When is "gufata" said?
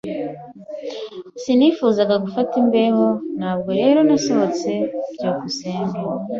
2.23-2.53